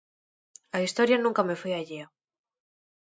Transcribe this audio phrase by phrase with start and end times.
[0.75, 2.07] A historia nunca me foi allea.